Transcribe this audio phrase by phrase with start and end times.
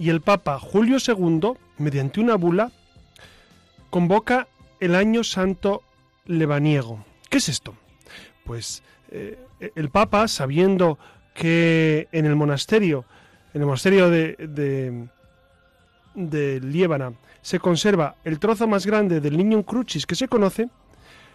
[0.00, 2.72] y el Papa Julio II, mediante una bula,
[3.90, 4.48] convoca
[4.80, 5.82] el Año Santo
[6.24, 7.04] Lebaniego.
[7.28, 7.74] ¿Qué es esto?
[8.44, 9.38] Pues eh,
[9.74, 10.98] el Papa, sabiendo
[11.34, 13.04] que en el monasterio,
[13.52, 15.08] en el monasterio de, de,
[16.14, 20.70] de se conserva el trozo más grande del niño crucis que se conoce,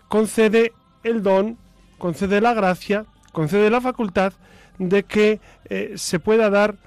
[0.08, 1.60] concede el don,
[2.00, 4.34] concede la gracia, concede la facultad
[4.80, 6.78] de que eh, se pueda dar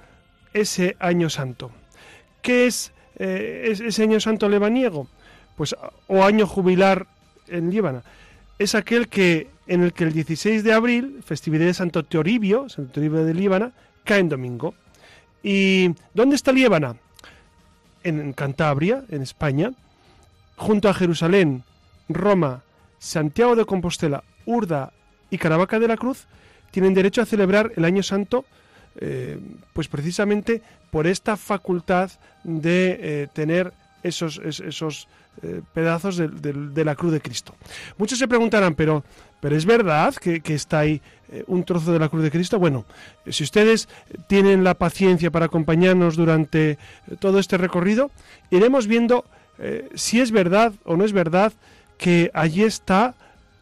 [0.53, 1.71] ese año santo.
[2.41, 5.07] ¿Qué es eh, ese año santo lebaniego?
[5.55, 5.75] Pues
[6.07, 7.07] o año jubilar
[7.47, 8.03] en Líbana.
[8.57, 12.93] Es aquel que en el que el 16 de abril, festividad de Santo Teoribio, Santo
[12.93, 13.71] Teoribio de Líbana,
[14.03, 14.73] cae en domingo.
[15.43, 16.95] ¿Y dónde está Líbana?
[18.03, 19.71] En Cantabria, en España,
[20.55, 21.63] junto a Jerusalén,
[22.09, 22.63] Roma,
[22.97, 24.91] Santiago de Compostela, Urda
[25.29, 26.25] y Caravaca de la Cruz,
[26.71, 28.45] tienen derecho a celebrar el Año Santo,
[29.01, 29.39] eh,
[29.71, 30.61] pues precisamente
[30.91, 32.11] por esta facultad
[32.43, 33.71] de eh, tener
[34.03, 35.07] esos, esos
[35.41, 37.55] eh, pedazos de, la cruz de Cristo.
[37.97, 39.05] Muchos se preguntarán, pero,
[39.39, 41.01] pero ¿es verdad que, está ahí
[41.47, 42.59] un trozo de la cruz de Cristo?
[42.59, 42.85] Bueno,
[43.29, 43.87] si ustedes
[44.27, 46.77] tienen la paciencia para acompañarnos durante
[47.19, 48.11] todo este recorrido,
[48.51, 49.23] iremos viendo
[49.95, 51.53] si es verdad o no es verdad
[51.97, 53.15] que allí está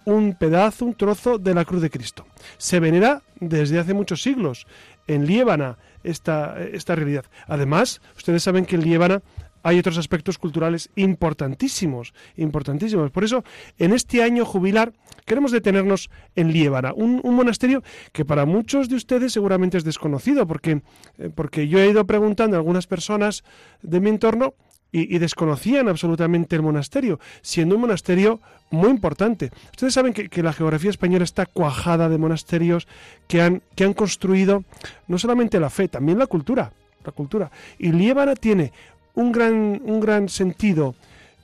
[0.06, 2.25] un pedazo, un trozo de la cruz de Cristo.
[2.58, 4.66] Se venera desde hace muchos siglos
[5.07, 7.25] en Líbana esta, esta realidad.
[7.47, 9.22] Además, ustedes saben que en Líbana
[9.63, 13.12] hay otros aspectos culturales importantísimos, importantísimos.
[13.12, 13.44] Por eso,
[13.78, 14.94] en este año jubilar,
[15.25, 20.84] queremos detenernos en Líbana, un, monasterio que para muchos de ustedes seguramente es desconocido, porque,
[21.18, 23.44] eh, porque yo he ido preguntando a algunas personas
[23.81, 24.53] de mi entorno
[24.92, 28.40] y, desconocían absolutamente el monasterio, siendo un monasterio
[28.70, 29.52] muy importante.
[29.72, 32.88] Ustedes saben que, la geografía española está cuajada de monasterios
[33.28, 34.64] que han, que han construido
[35.08, 36.72] no solamente la fe, también la cultura.
[37.03, 37.52] La cultura.
[37.78, 38.72] Y Liébana tiene
[39.14, 40.96] un gran, un gran sentido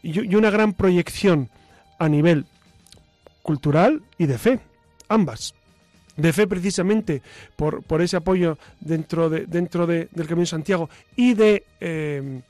[0.02, 1.50] y, una gran proyección
[2.00, 2.46] a nivel
[3.42, 4.60] cultural y de fe,
[5.10, 5.54] ambas
[6.16, 7.24] de fe precisamente
[7.56, 12.42] por, por ese apoyo dentro, de, dentro de, del Camino de Santiago y de eh,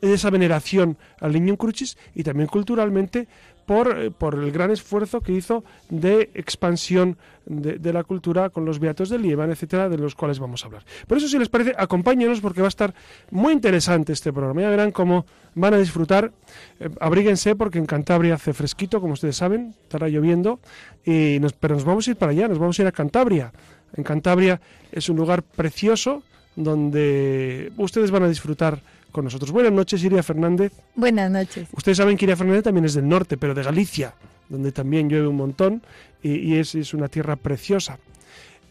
[0.00, 3.28] esa veneración al niño crucis y también culturalmente
[3.68, 8.78] por, eh, por, el gran esfuerzo que hizo de expansión de, la cultura con los
[8.78, 10.84] beatos de Lieban, etcétera, de los cuales vamos a hablar.
[11.06, 12.94] Por eso, si les parece, acompáñenos porque va a estar
[13.30, 14.62] muy interesante este programa.
[14.62, 16.32] Ya verán cómo van a disfrutar.
[16.80, 20.60] Eh, abríguense porque en Cantabria hace fresquito, como ustedes saben, estará lloviendo,
[21.04, 23.52] y pero nos vamos a ir para allá, nos vamos a ir a Cantabria.
[23.94, 26.22] En Cantabria es un lugar precioso
[26.56, 28.80] donde ustedes van a disfrutar
[29.12, 29.50] con nosotros.
[29.50, 30.72] Buenas noches, Iria Fernández.
[30.94, 31.68] Buenas noches.
[31.72, 34.14] Ustedes saben que Iria Fernández también es del norte, pero de Galicia,
[34.48, 35.82] donde también llueve un montón
[36.22, 37.98] y, es, es, una tierra preciosa.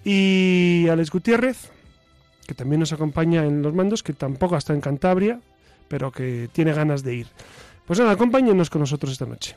[0.04, 1.70] Y Alex Gutiérrez,
[2.46, 5.40] que también nos acompaña en los mandos, que tampoco está en Cantabria,
[5.88, 7.28] pero que tiene ganas de ir.
[7.86, 9.56] Pues nada, acompáñenos con nosotros esta noche.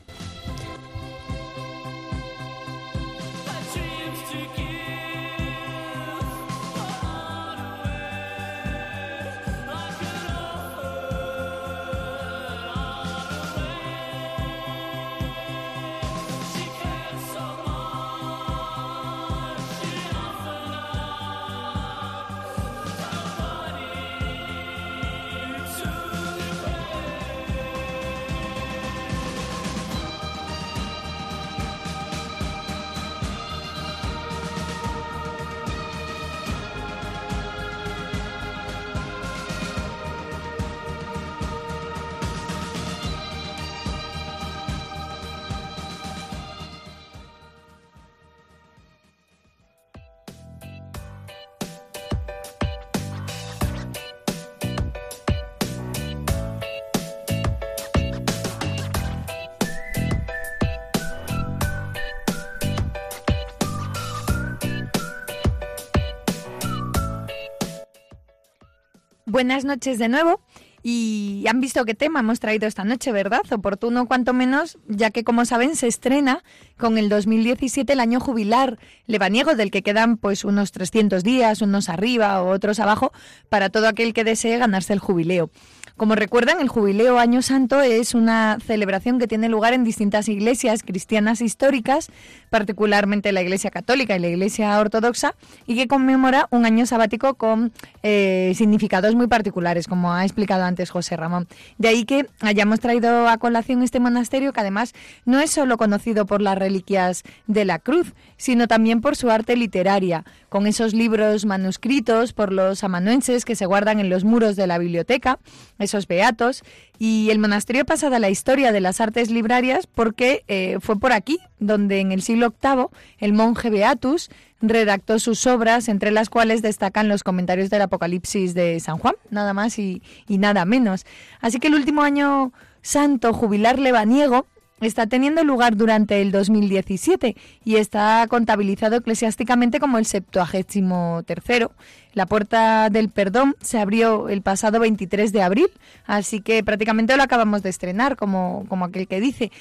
[69.41, 70.39] Buenas noches de nuevo.
[70.83, 73.41] Y han visto qué tema hemos traído esta noche, ¿verdad?
[73.49, 76.43] Oportuno cuanto menos, ya que como saben se estrena
[76.77, 78.77] con el 2017 el año jubilar
[79.07, 83.13] lebaniego del que quedan pues unos 300 días, unos arriba o otros abajo,
[83.49, 85.49] para todo aquel que desee ganarse el jubileo.
[85.97, 90.81] Como recuerdan, el Jubileo Año Santo es una celebración que tiene lugar en distintas iglesias
[90.81, 92.09] cristianas históricas,
[92.51, 97.71] particularmente la Iglesia Católica y la Iglesia Ortodoxa, y que conmemora un año sabático con
[98.03, 101.47] eh, significados muy particulares, como ha explicado antes José Ramón.
[101.77, 104.93] De ahí que hayamos traído a colación este monasterio, que además
[105.23, 109.55] no es solo conocido por las reliquias de la cruz, sino también por su arte
[109.55, 114.67] literaria, con esos libros manuscritos por los amanuenses que se guardan en los muros de
[114.67, 115.39] la biblioteca,
[115.79, 116.63] esos beatos,
[117.03, 121.13] y el monasterio pasa a la historia de las artes librarias porque eh, fue por
[121.13, 124.29] aquí donde en el siglo VIII el monje Beatus
[124.61, 129.55] redactó sus obras, entre las cuales destacan los comentarios del Apocalipsis de San Juan, nada
[129.55, 131.07] más y, nada menos.
[131.39, 132.53] Así que el último año
[132.83, 134.45] santo jubilar lebaniego
[134.79, 141.71] está teniendo lugar durante el 2017 y está contabilizado eclesiásticamente como el septuagésimo tercero.
[142.13, 145.69] La puerta del perdón se abrió el pasado 23 de abril,
[146.05, 149.51] así que prácticamente lo acabamos de estrenar, como, como aquel que dice.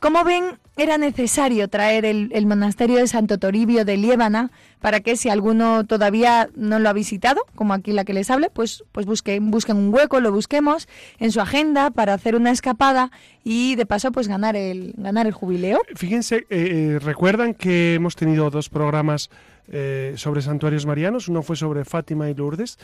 [0.00, 0.44] Como ven,
[0.76, 6.48] era necesario traer el, monasterio de Santo Toribio de Liébana para que si alguno todavía
[6.54, 9.92] no lo ha visitado, como aquí la que les hable, pues, pues busquen, busquen un
[9.92, 10.86] hueco, lo busquemos
[11.18, 13.10] en su agenda para hacer una escapada
[13.42, 15.80] y de paso pues ganar el, ganar el jubileo.
[15.96, 19.30] Fíjense, eh, eh, recuerdan que hemos tenido dos programas
[19.70, 22.78] eh, sobre santuarios marianos, uno fue sobre Fátima y Lourdes.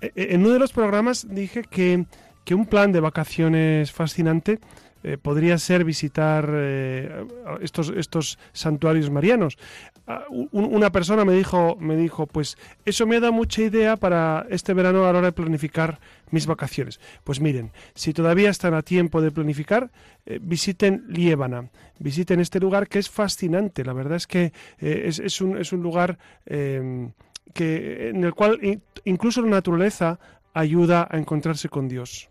[0.00, 2.06] en uno de los programas dije que,
[2.44, 4.60] que un plan de vacaciones fascinante
[5.06, 7.24] eh, podría ser visitar eh,
[7.60, 9.56] estos, estos santuarios marianos.
[10.08, 14.72] Ah, una persona me dijo, me dijo, pues eso me da mucha idea para este
[14.72, 15.98] verano a la hora de planificar
[16.30, 17.00] mis vacaciones.
[17.24, 19.90] Pues miren, si todavía están a tiempo de planificar,
[20.24, 23.84] eh, visiten Liébana, visiten este lugar que es fascinante.
[23.84, 27.10] La verdad es que es, es, un, es un lugar em,
[27.52, 28.60] que, en el cual
[29.04, 30.20] incluso la naturaleza
[30.54, 32.30] ayuda a encontrarse con Dios.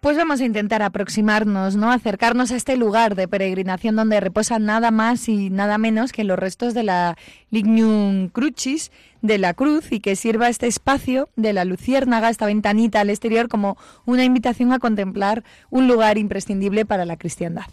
[0.00, 1.90] Pues vamos a intentar aproximarnos, ¿no?
[1.90, 6.38] Acercarnos a este lugar de peregrinación donde reposan nada más y nada menos que los
[6.38, 7.16] restos de la
[7.50, 13.00] Lignum Crucis, de la cruz, y que sirva este espacio de la luciérnaga, esta ventanita
[13.00, 17.66] al exterior, como una invitación a contemplar un lugar imprescindible para la cristiandad.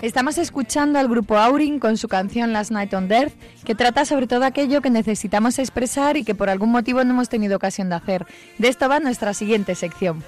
[0.00, 3.34] Estamos escuchando al grupo Aurin con su canción Last Night on Earth,
[3.64, 7.28] que trata sobre todo aquello que necesitamos expresar y que por algún motivo no hemos
[7.28, 8.26] tenido ocasión de hacer.
[8.56, 10.24] De esto va nuestra siguiente sección.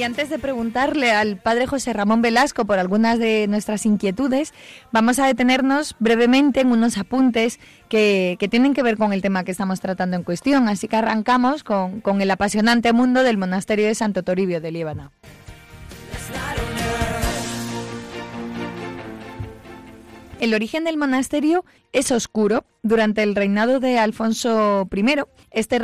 [0.00, 4.54] Y antes de preguntarle al padre José Ramón Velasco por algunas de nuestras inquietudes,
[4.92, 9.50] vamos a detenernos brevemente en unos apuntes que, tienen que ver con el tema que
[9.50, 10.70] estamos tratando en cuestión.
[10.70, 15.10] Así que arrancamos con, con el apasionante mundo del monasterio de Santo Toribio de Líbana.
[20.40, 22.64] El origen del monasterio es oscuro.
[22.82, 25.04] Durante el reinado de Alfonso I,
[25.50, 25.78] este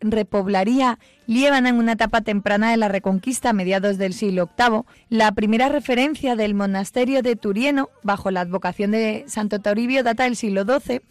[0.00, 0.98] repoblaría
[1.28, 4.82] Líbana en una etapa temprana de la Reconquista a mediados del siglo VIII.
[5.10, 10.34] La primera referencia del monasterio de Turieno, bajo la advocación de Santo Toribio, data del
[10.34, 11.02] siglo XII.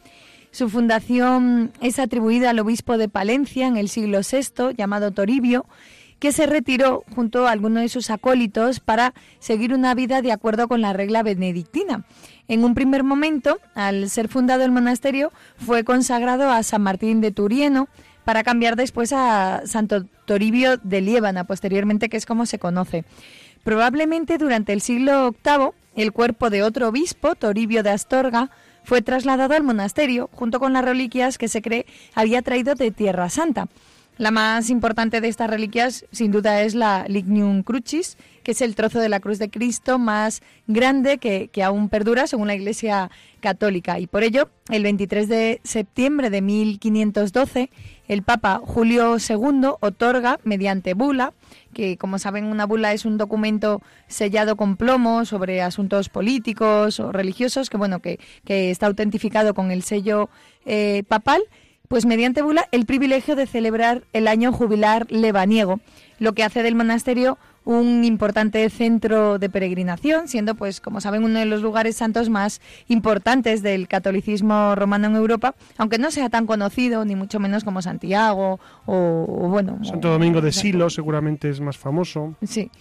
[0.51, 5.65] Su fundación es atribuida al obispo de Palencia en el siglo VI, llamado Toribio,
[6.19, 10.67] que se retiró junto a algunos de sus acólitos para seguir una vida de acuerdo
[10.67, 12.05] con la regla benedictina.
[12.49, 15.31] En un primer momento, al ser fundado el monasterio,
[15.63, 17.87] fue consagrado a San Martín de Turieno
[18.25, 23.05] para cambiar después a Santo Toribio de Liébana, posteriormente, que es como se conoce.
[23.63, 28.49] Probablemente durante el siglo VIII, el cuerpo de otro obispo, Toribio de Astorga,
[28.83, 33.29] fue trasladado al monasterio junto con las reliquias que se cree había traído de Tierra
[33.29, 33.67] Santa.
[34.19, 38.75] La más importante de estas reliquias, sin duda, es la Lignum Crucis, que es el
[38.75, 43.09] trozo de la cruz de Cristo más grande que, que, aún perdura según la Iglesia
[43.39, 43.97] Católica.
[43.97, 47.69] Y por ello, el 23 de septiembre de 1512,
[48.09, 51.31] el Papa Julio II otorga, mediante bula,
[51.73, 57.13] que como saben una bula es un documento sellado con plomo sobre asuntos políticos o
[57.13, 60.29] religiosos, que bueno, que, que está autentificado con el sello
[60.65, 61.41] eh, papal,
[61.89, 65.81] pues mediante bula el privilegio de celebrar el año jubilar lebaniego.
[66.19, 71.39] lo que hace del monasterio un importante centro de peregrinación, siendo, pues, como saben, uno
[71.39, 76.45] de los lugares santos más importantes del catolicismo romano en Europa, aunque no sea tan
[76.45, 79.79] conocido, ni mucho menos como Santiago o, bueno...
[79.83, 82.35] Santo Domingo de Silo seguramente es más famoso.
[82.43, 82.71] Sí.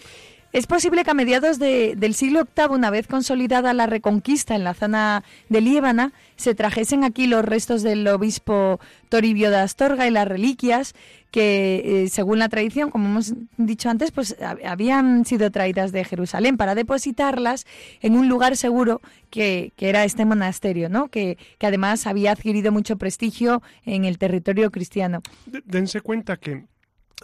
[0.52, 4.72] Es posible que a mediados del siglo VIII, una vez consolidada la reconquista en la
[4.72, 10.26] zona de Líbana, se trajesen aquí los restos del obispo Toribio de Astorga y las
[10.26, 10.94] reliquias
[11.30, 16.56] que, eh, según la tradición, como hemos dicho antes, pues habían sido traídas de Jerusalén
[16.56, 17.66] para depositarlas
[18.00, 21.08] en un lugar seguro que, era este monasterio, ¿no?
[21.08, 25.22] Que, además había adquirido mucho prestigio en el territorio cristiano.
[25.66, 26.64] Dense cuenta que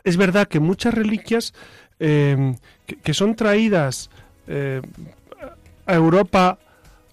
[0.03, 1.55] es verdad que muchas reliquias
[2.01, 2.55] eh,
[3.03, 4.11] que, son traídas
[4.47, 4.81] eh,
[5.87, 6.59] a Europa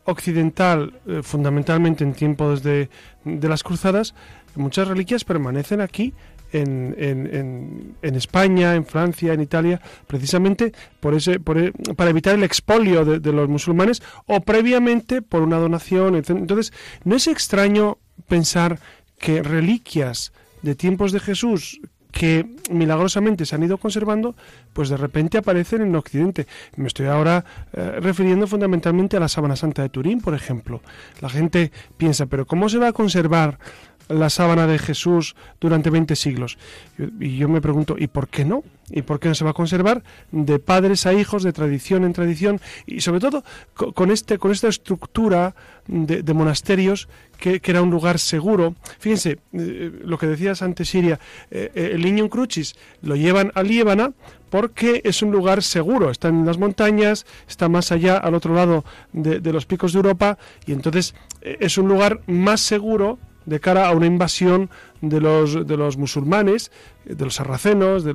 [0.06, 2.90] occidental, eh, fundamentalmente en tiempos de,
[3.24, 4.14] de, las cruzadas,
[4.56, 6.14] muchas reliquias permanecen aquí
[6.52, 12.36] en, en, en, España, en Francia, en Italia, precisamente por ese, por, e, para evitar
[12.36, 16.16] el expolio de, los musulmanes o previamente por una donación.
[16.16, 16.74] Entonces,
[17.04, 17.98] no es extraño
[18.28, 18.80] pensar
[19.18, 21.80] que reliquias de tiempos de Jesús
[22.12, 24.36] que milagrosamente se han ido conservando,
[24.74, 26.48] pues de repente aparecen en Occidente.
[26.76, 30.82] Me estoy ahora eh, refiriendo fundamentalmente a la Sábana Santa de Turín, por ejemplo.
[31.22, 33.60] La gente piensa, pero ¿cómo se va a conservar
[34.10, 36.58] la sábana de Jesús durante 20 siglos?
[37.20, 38.64] Y yo me pregunto, ¿y por qué no?
[38.92, 42.14] ¿Y por qué no se va a conservar de padres a hijos, de tradición en
[42.14, 42.60] tradición?
[42.86, 43.44] Y sobre todo
[43.74, 45.56] con, este, con esta estructura
[45.88, 47.08] de, monasterios
[47.38, 48.76] que, era un lugar seguro.
[49.00, 51.20] Fíjense, eh, lo que decías antes, Siria,
[51.50, 54.14] eh, el niño Crucis lo llevan a Líbana
[54.52, 58.84] porque es un lugar seguro, está en las montañas, está más allá, al otro lado
[59.14, 63.88] de, los picos de Europa, y entonces eh, es un lugar más seguro de cara
[63.88, 64.70] a una invasión
[65.02, 66.72] de los, de los musulmanes,
[67.06, 68.14] eh, de los sarracenos, de,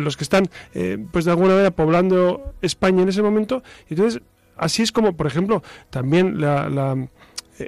[0.00, 3.62] los que están, eh, pues de alguna manera, poblando España en ese momento.
[3.88, 4.22] Entonces,
[4.56, 6.96] así es como, por ejemplo, también la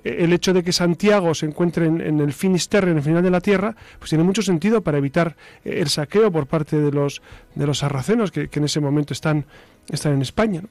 [0.04, 3.40] el hecho de que Santiago se encuentre en, el Finisterre, en el final de la
[3.40, 7.22] tierra, pues tiene mucho sentido para evitar eh, el saqueo por parte de los,
[7.54, 9.44] de los sarracenos que, en ese momento están,
[9.88, 10.62] están en España.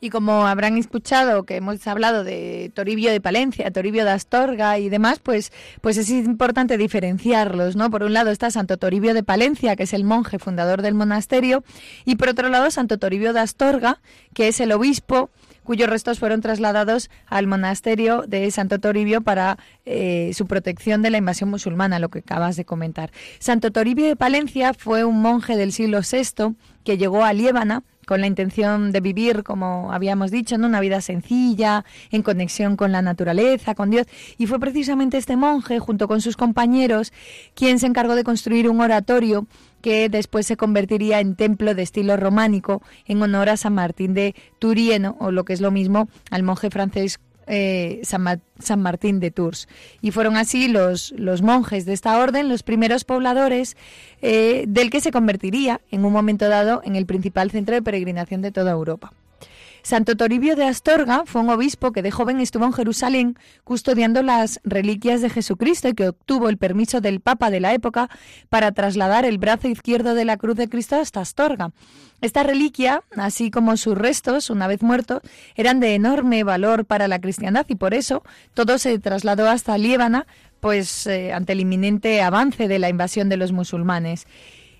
[0.00, 4.88] Y como habrán escuchado que hemos hablado de Toribio de Palencia, Toribio de Astorga y
[4.88, 7.90] demás, pues, pues es importante diferenciarlos, ¿no?
[7.90, 11.64] Por un lado está Santo Toribio de Palencia, que es el monje fundador del monasterio,
[12.04, 14.00] y por otro lado Santo Toribio de Astorga,
[14.34, 15.30] que es el obispo
[15.68, 21.18] cuyos restos fueron trasladados al monasterio de Santo Toribio para eh, su protección de la
[21.18, 23.10] invasión musulmana, lo que acabas de comentar.
[23.38, 28.22] Santo Toribio de Palencia fue un monje del siglo VI que llegó a Liébana con
[28.22, 33.02] la intención de vivir, como habíamos dicho, en una vida sencilla, en conexión con la
[33.02, 34.06] naturaleza, con Dios.
[34.38, 37.12] Y fue precisamente este monje, junto con sus compañeros,
[37.54, 39.46] quien se encargó de construir un oratorio
[39.82, 44.34] que después se convertiría en templo de estilo románico en honor a San Martín de
[44.58, 49.68] Turieno, o lo que es lo mismo, al monje francés eh, San, Martín de Tours.
[50.00, 53.76] Y fueron así los, los monjes de esta orden los primeros pobladores
[54.22, 58.42] eh, del que se convertiría en un momento dado en el principal centro de peregrinación
[58.42, 59.12] de toda Europa.
[59.82, 64.60] Santo Toribio de Astorga fue un obispo que de joven estuvo en Jerusalén custodiando las
[64.64, 68.10] reliquias de Jesucristo y que obtuvo el permiso del Papa de la época
[68.48, 71.72] para trasladar el brazo izquierdo de la cruz de Cristo hasta Astorga.
[72.20, 75.22] Esta reliquia, así como sus restos, una vez muertos,
[75.54, 78.22] eran de enorme valor para la cristiandad y por eso
[78.54, 80.26] todo se trasladó hasta Líbana,
[80.60, 84.26] pues eh, ante el inminente avance de la invasión de los musulmanes.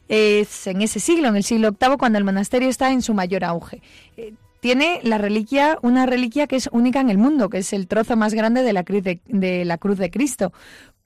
[0.08, 3.44] Es en ese siglo, en el siglo VIII, cuando el monasterio está en su mayor
[3.44, 3.82] auge.
[4.16, 7.86] Eh, tiene la reliquia, una reliquia que es única en el mundo, que es el
[7.86, 10.52] trozo más grande de la cruz de, la cruz de Cristo,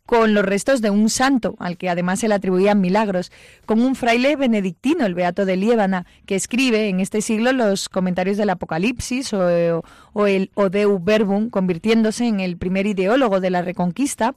[0.06, 3.30] con los restos de un santo, al que además se le atribuían milagros,
[3.66, 8.36] con un fraile benedictino, el Beato de Liébana, que escribe en este siglo los comentarios
[8.36, 9.82] del Apocalipsis o,
[10.12, 14.34] o el Odeu Verbum, convirtiéndose en el primer ideólogo de la Reconquista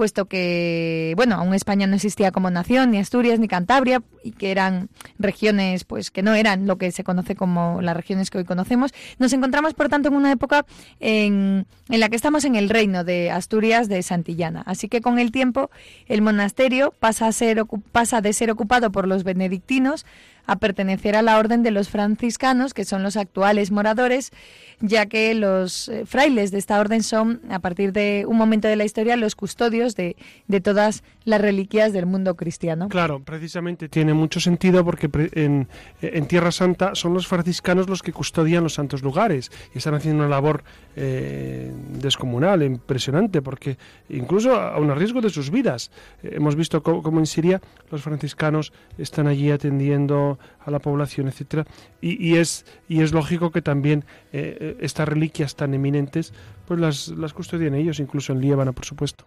[0.00, 4.50] puesto que, bueno, aún España no existía como nación, ni Asturias, ni Cantabria, y que
[4.50, 4.88] eran
[5.18, 8.92] regiones, pues, que no eran lo que se conoce como las regiones que hoy conocemos.
[9.18, 10.64] Nos encontramos, por tanto, en una época
[11.00, 14.62] en, en la que estamos en el reino de Asturias de Santillana.
[14.64, 15.70] Así que con el tiempo,
[16.06, 20.06] el monasterio pasa, a ser, pasa de ser ocupado por los benedictinos
[20.50, 24.32] a pertenecer a la orden de los franciscanos, que son los actuales moradores,
[24.80, 28.74] ya que los eh, frailes de esta orden son, a partir de un momento de
[28.74, 30.16] la historia, los custodios de,
[30.48, 32.88] de todas las reliquias del mundo cristiano.
[32.88, 35.68] Claro, precisamente tiene mucho sentido porque en,
[36.00, 40.24] en Tierra Santa son los franciscanos los que custodian los santos lugares y están haciendo
[40.24, 40.64] una labor
[40.96, 43.76] eh, descomunal, impresionante, porque
[44.08, 45.90] incluso a un riesgo de sus vidas.
[46.22, 47.60] Eh, hemos visto cómo, en Siria
[47.90, 51.66] los franciscanos están allí atendiendo a la población, etcétera,
[52.00, 56.32] y, es y es lógico que también eh, estas reliquias tan eminentes,
[56.66, 59.26] pues las, las custodian ellos, incluso en Líbano, por supuesto.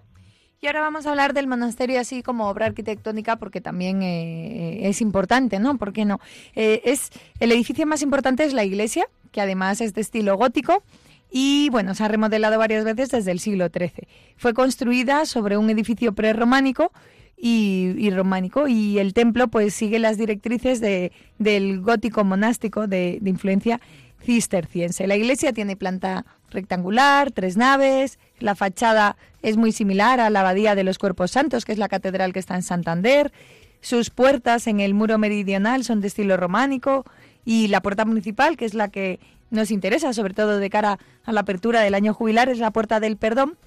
[0.64, 5.60] Y ahora vamos a hablar del monasterio así como obra arquitectónica porque también es importante,
[5.60, 5.78] ¿no?
[5.78, 6.22] ¿Por qué no?
[6.56, 7.10] es,
[7.42, 10.82] el edificio más importante es la iglesia, que además es de estilo gótico
[11.30, 14.08] y bueno, se ha remodelado varias veces desde el siglo XIII.
[14.38, 16.94] Fue construida sobre un edificio prerrománico
[17.36, 23.82] y, románico y el templo pues sigue las directrices de, del gótico monástico de influencia
[24.24, 25.08] cisterciense.
[25.08, 30.76] La iglesia tiene planta rectangular, tres naves, la fachada es muy similar a la Abadía
[30.76, 33.32] de los Cuerpos Santos, que es la catedral que está en Santander.
[33.80, 37.06] Sus puertas en el muro meridional son de estilo románico
[37.46, 41.32] y la puerta municipal, que es la que nos interesa, sobre todo de cara a
[41.32, 43.58] la apertura del año jubilar, es la puerta del perdón.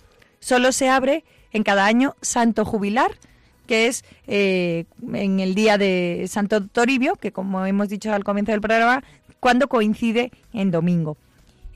[0.40, 3.12] Solo se abre en cada año Santo Jubilar,
[3.66, 8.52] que es eh, en el día de Santo Toribio, que como hemos dicho al comienzo
[8.52, 9.02] del programa,
[9.40, 11.16] cuando coincide en domingo.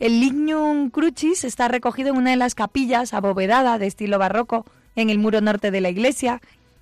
[0.00, 4.64] El Lignum Crucis está recogido en una de las capillas abovedada de estilo barroco
[4.97, 6.40] en el muro norte de la iglesia.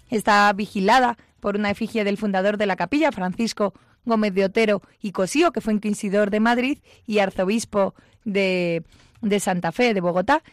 [0.08, 5.10] Está vigilada por una efigie del fundador de la capilla, Francisco Gómez de Otero y
[5.10, 7.92] Cosío, que fue inquisidor de Madrid y arzobispo
[8.24, 8.84] de,
[9.20, 10.44] de Santa Fe, de Bogotá.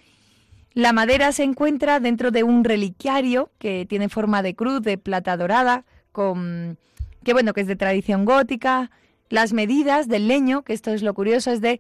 [0.74, 5.38] La madera se encuentra dentro de un reliquiario que tiene forma de cruz de plata
[5.38, 6.80] dorada, con
[7.24, 8.90] que bueno, que es de tradición gótica.
[9.30, 11.80] Las medidas del leño, que esto es lo curioso, es de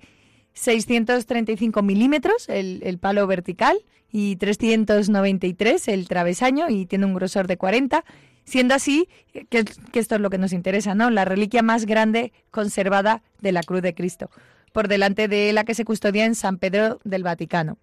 [0.56, 3.78] 635 milímetros el, el, palo vertical
[4.12, 8.04] y 393 el travesaño y tiene un grosor de 40
[8.46, 9.10] siendo así
[9.50, 11.10] que, esto es lo que nos interesa, ¿no?
[11.10, 14.30] La reliquia más grande conservada de la Cruz de Cristo,
[14.72, 17.78] por delante de la que se custodia en San Pedro del Vaticano.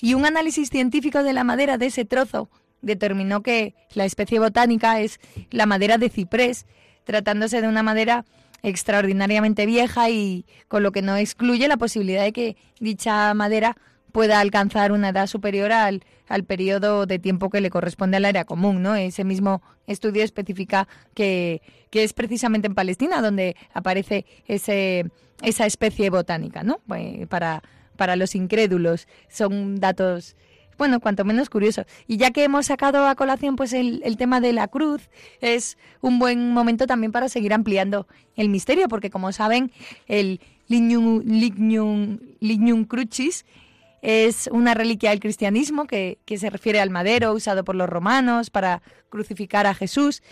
[0.00, 2.48] Y un análisis científico de la madera de ese trozo
[2.80, 6.66] determinó que la especie botánica es la madera de ciprés,
[7.04, 8.24] tratándose de una madera
[8.62, 13.76] extraordinariamente vieja y con lo que no excluye la posibilidad de que dicha madera
[14.12, 18.44] pueda alcanzar una edad superior al, al periodo de tiempo que le corresponde al área
[18.44, 18.94] común, ¿no?
[18.94, 25.10] Ese mismo estudio especifica que, que es precisamente en Palestina donde aparece ese,
[25.42, 26.80] esa especie botánica, ¿no?
[26.86, 27.62] Pues, para,
[27.96, 30.36] para los incrédulos son datos
[30.78, 31.86] bueno, cuanto menos curiosos.
[32.06, 35.08] Y ya que hemos sacado a colación pues el, el, tema de la cruz,
[35.40, 38.06] es un buen momento también para seguir ampliando
[38.36, 39.72] el misterio, porque como saben,
[40.06, 43.44] el Lignum, Lignum, Lignum Crucis
[44.02, 48.82] es una reliquia del cristianismo que, se refiere al madero usado por los romanos para
[49.08, 50.22] crucificar a Jesús.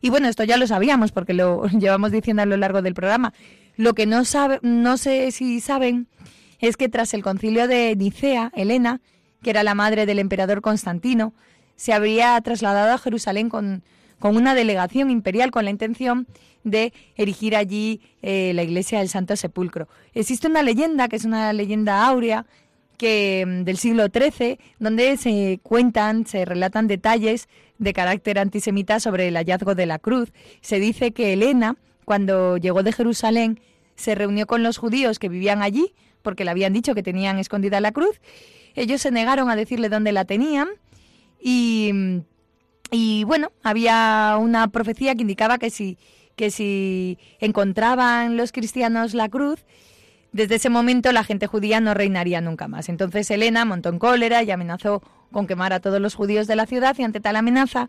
[0.00, 3.34] Y bueno, esto ya lo sabíamos porque lo llevamos diciendo a lo largo del programa.
[3.76, 6.06] Lo que no, sabe, no sé si saben
[6.60, 9.00] es que tras el concilio de Nicea, Helena,
[9.46, 11.32] que era la madre del emperador Constantino,
[11.76, 13.84] se habría trasladado a Jerusalén con,
[14.18, 16.26] con una delegación imperial con la intención
[16.64, 19.86] de erigir allí eh, la iglesia del Santo Sepulcro.
[20.14, 22.44] Existe una leyenda, que es una leyenda áurea,
[22.98, 29.28] que mm, del siglo XIII, donde se cuentan, se relatan detalles de carácter antisemita sobre
[29.28, 30.32] el hallazgo de la cruz.
[30.60, 33.60] Se dice que Elena, cuando llegó de Jerusalén,
[33.94, 37.80] se reunió con los judíos que vivían allí, porque le habían dicho que tenían escondida
[37.80, 38.20] la cruz.
[38.76, 40.68] Ellos se negaron a decirle dónde la tenían
[41.40, 41.90] y,
[42.90, 45.98] y bueno, había una profecía que indicaba que si,
[46.36, 49.64] que si encontraban los cristianos la cruz,
[50.32, 52.88] desde ese momento la gente judía no reinaría nunca más.
[52.88, 56.66] Entonces Elena montó en cólera y amenazó con quemar a todos los judíos de la
[56.66, 57.88] ciudad y ante tal amenaza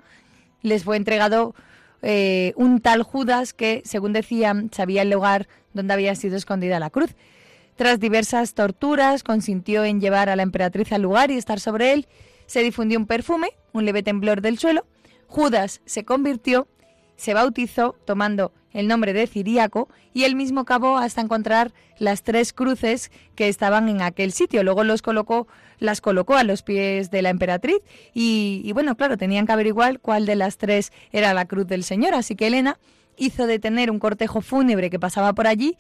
[0.61, 1.53] les fue entregado
[2.01, 6.89] eh, un tal Judas que, según decían, sabía el lugar donde había sido escondida la
[6.89, 7.15] cruz.
[7.77, 12.07] Tras diversas torturas, consintió en llevar a la emperatriz al lugar y estar sobre él.
[12.47, 14.85] Se difundió un perfume, un leve temblor del suelo.
[15.27, 16.67] Judas se convirtió,
[17.17, 22.51] se bautizó tomando el nombre de Ciriaco y él mismo cavó hasta encontrar las tres
[22.51, 24.63] cruces que estaban en aquel sitio.
[24.63, 27.77] Luego los colocó, las colocó a los pies de la emperatriz
[28.11, 32.15] y, bueno, claro, tenían que averiguar cuál de las tres era la cruz del Señor.
[32.15, 32.79] Así que Elena
[33.17, 35.77] hizo detener un cortejo fúnebre que pasaba por allí.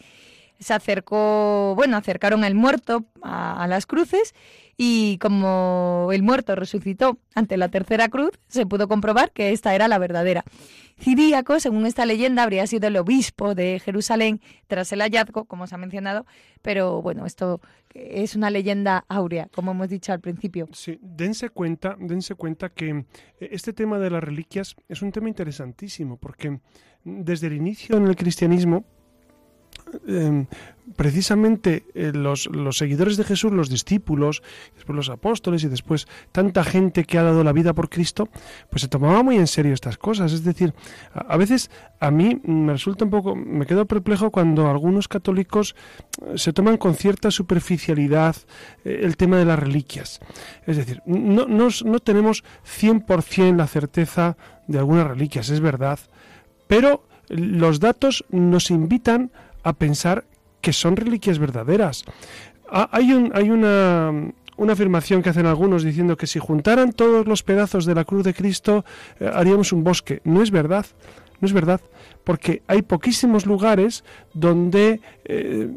[0.59, 4.33] Se acercó, bueno, acercaron al muerto a, a las cruces
[4.77, 9.87] y como el muerto resucitó ante la tercera cruz, se pudo comprobar que esta era
[9.87, 10.43] la verdadera.
[10.99, 15.75] Ciríaco, según esta leyenda, habría sido el obispo de Jerusalén tras el hallazgo, como se
[15.75, 16.25] ha mencionado,
[16.61, 17.59] pero bueno, esto
[17.93, 20.67] es una leyenda áurea, como hemos dicho al principio.
[20.73, 23.05] Sí, dense cuenta, dense cuenta que eh,
[23.39, 26.59] este tema de las reliquias es un tema interesantísimo, porque
[27.03, 28.85] desde el inicio en el cristianismo,
[30.07, 30.47] Em,
[30.95, 34.41] precisamente eh, los, seguidores de Jesús, los discípulos,
[34.75, 38.29] después los apóstoles y después tanta gente que ha dado la vida por Cristo,
[38.69, 40.31] pues se tomaba muy en serio estas cosas.
[40.31, 40.73] Es decir,
[41.13, 41.69] a, veces
[41.99, 45.75] a mí me resulta un poco, me quedo perplejo cuando algunos católicos
[46.21, 48.35] eh, se toman con cierta superficialidad
[48.83, 50.19] eh, el tema de las reliquias.
[50.65, 52.43] Es decir, no, no, no tenemos
[52.79, 55.99] 100% la certeza de algunas reliquias, es verdad,
[56.67, 60.25] pero los datos nos invitan a pensar
[60.61, 62.03] que son reliquias verdaderas.
[62.69, 67.27] Ah, hay, un, hay una, una afirmación que hacen algunos diciendo que si juntaran todos
[67.27, 68.83] los pedazos de la cruz de Cristo
[69.19, 70.21] eh, haríamos un bosque.
[70.23, 70.85] No es verdad,
[71.39, 71.79] no es verdad,
[72.23, 74.03] porque hay poquísimos lugares
[74.33, 75.69] donde eh,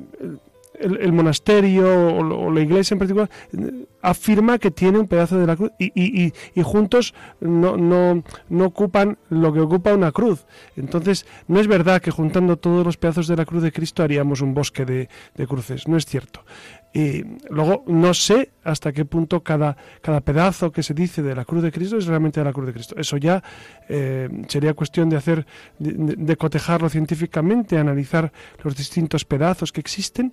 [0.80, 5.56] el, monasterio o, la iglesia en particular eh, afirma que tiene un pedazo de la
[5.56, 10.46] cruz y, y, y, juntos no, no, no, ocupan lo que ocupa una cruz.
[10.76, 14.40] Entonces, no es verdad que juntando todos los pedazos de la cruz de Cristo haríamos
[14.40, 15.08] un bosque de,
[15.46, 16.44] cruces, no es cierto.
[16.92, 21.44] Y luego no sé hasta qué punto cada, cada pedazo que se dice de la
[21.44, 22.96] cruz de Cristo es realmente de la cruz de Cristo.
[22.98, 23.42] Eso ya
[23.88, 25.46] eh, sería cuestión de hacer,
[25.78, 28.32] de, cotejarlo científicamente, analizar
[28.64, 30.32] los distintos pedazos que existen.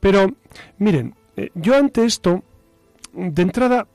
[0.00, 0.34] Pero
[0.78, 2.42] miren, eh, yo ante esto,
[3.12, 3.86] de entrada,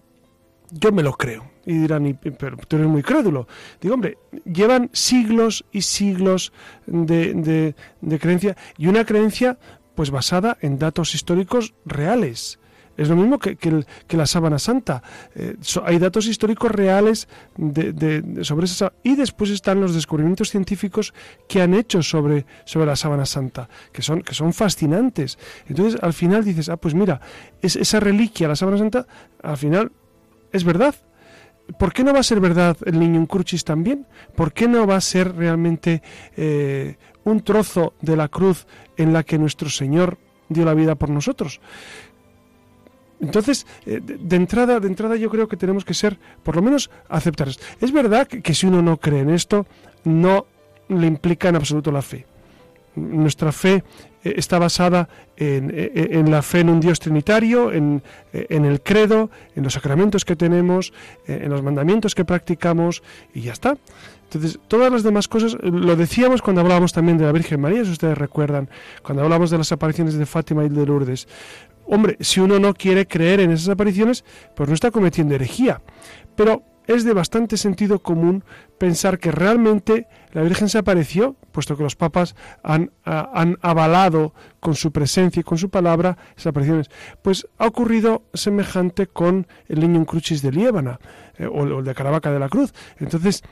[0.72, 1.52] yo me lo creo.
[1.66, 3.48] Y dirán, pero tú eres muy crédulo.
[3.80, 6.52] Digo, hombre, llevan siglos y siglos
[6.86, 9.58] de, de, de creencia y una creencia
[9.96, 12.60] pues basada en datos históricos reales.
[12.96, 15.02] Es lo mismo que, que, la sábana santa.
[15.36, 17.28] Eh, hay datos históricos reales
[17.58, 21.14] de, sobre esa y después están los descubrimientos científicos
[21.48, 25.40] que han hecho sobre, sobre la sábana santa, que son, que son fascinantes.
[25.68, 27.20] Entonces al final dices, ah, pues mira,
[27.62, 29.08] es, esa reliquia, la sábana santa,
[29.42, 29.92] al final
[30.52, 30.94] es verdad.
[31.80, 34.06] ¿Por qué no va a ser verdad el niño crucis también?
[34.36, 36.04] ¿Por qué no va a ser realmente
[36.36, 40.18] eh, un trozo de la cruz en la que nuestro Señor
[40.50, 41.60] dio la vida por nosotros.
[43.24, 46.92] Entonces, eh, de entrada, de entrada yo creo que tenemos que ser, por lo menos,
[47.08, 47.64] aceptar esto.
[47.80, 49.66] Es verdad que, si uno no cree en esto,
[50.04, 50.46] no
[50.90, 52.26] le implica en absoluto la fe.
[52.96, 53.84] Nuestra fe
[54.24, 55.08] eh, está basada
[55.38, 59.74] en, eh, en, la fe en un Dios trinitario, en, en, el credo, en los
[59.74, 60.94] sacramentos que tenemos,
[61.26, 63.02] en los mandamientos que practicamos
[63.34, 63.78] y ya está.
[64.36, 67.92] Entonces, todas las demás cosas, lo decíamos cuando hablábamos también de la Virgen María, si
[67.92, 68.70] ustedes recuerdan,
[69.02, 71.28] cuando hablábamos de las apariciones de Fátima y de Lourdes.
[71.86, 74.24] Hombre, si uno no quiere creer en esas apariciones,
[74.56, 75.82] pues no está cometiendo herejía.
[76.36, 78.44] Pero es de bastante sentido común
[78.78, 84.76] pensar que realmente la Virgen se apareció, puesto que los papas han, han, avalado con
[84.76, 86.90] su presencia y con su palabra esas apariciones.
[87.22, 91.00] Pues ha ocurrido semejante con el niño en crucis de Liébana
[91.38, 92.74] eh, o, el de Caravaca de la Cruz.
[93.00, 93.44] Entonces,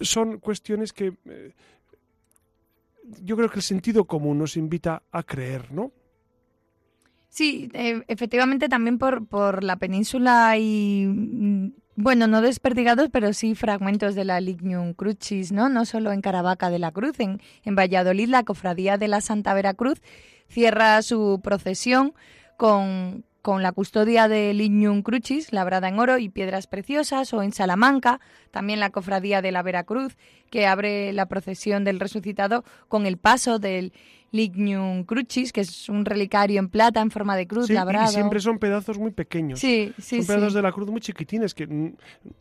[0.00, 1.52] son cuestiones que eh,
[3.22, 5.92] yo creo que el sentido común nos invita a creer, ¿no?
[7.28, 13.54] Sí, eh, efectivamente también por, por la península y mm, bueno, no desperdigados, pero sí
[13.54, 15.68] fragmentos de la Lignum Crucis, ¿no?
[15.68, 19.54] No solo en Caravaca de la Cruz, en, en Valladolid la cofradía de la Santa
[19.54, 20.00] Veracruz
[20.48, 22.14] cierra su procesión
[22.56, 27.52] con, con la custodia de Lignum Crucis, labrada en oro y piedras preciosas, o en
[27.52, 28.20] Salamanca,
[28.54, 30.16] también la cofradía de la Veracruz,
[30.48, 33.92] que abre la procesión del resucitado con el paso del
[34.30, 38.10] Lignum Crucis, que es un relicario en plata en forma de cruz sí, labrado.
[38.10, 39.60] Y siempre son pedazos muy pequeños.
[39.60, 41.66] Sí, sí, Son pedazos de la cruz muy chiquitines que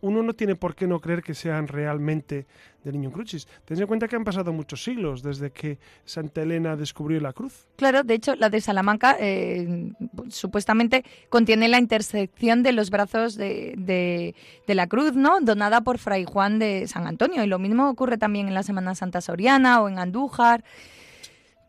[0.02, 2.46] uno no tiene por qué no creer que sean realmente
[2.84, 3.48] del Niño Crucis.
[3.66, 7.68] Ten en cuenta que han pasado muchos siglos desde que Santa Elena descubrió la cruz.
[7.76, 9.92] Claro, de hecho, la de Salamanca eh,
[10.30, 14.36] supuestamente contiene la intersección de los brazos de, de,
[14.68, 15.40] de, la cruz, ¿no?
[15.42, 17.44] Donada por Fray Juan de San Antonio.
[17.44, 20.64] Y lo mismo ocurre también en la Semana Santa Soriana o en Andújar.